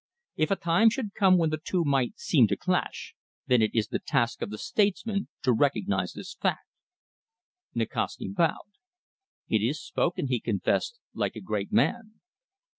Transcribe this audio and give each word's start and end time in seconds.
If 0.35 0.49
a 0.49 0.55
time 0.55 0.89
should 0.89 1.13
come 1.13 1.37
when 1.37 1.51
the 1.51 1.61
two 1.63 1.83
might 1.83 2.17
seem 2.17 2.47
to 2.47 2.57
clash, 2.57 3.13
then 3.45 3.61
it 3.61 3.69
is 3.75 3.89
the 3.89 3.99
task 3.99 4.41
of 4.41 4.49
the 4.49 4.57
statesman 4.57 5.27
to 5.43 5.53
recognise 5.53 6.13
this 6.13 6.33
fact." 6.33 6.65
Nikasti 7.75 8.27
bowed. 8.33 8.79
"It 9.47 9.61
is 9.61 9.79
spoken," 9.79 10.25
he 10.27 10.39
confessed, 10.39 10.97
"like 11.13 11.35
a 11.35 11.39
great 11.39 11.71
man." 11.71 12.15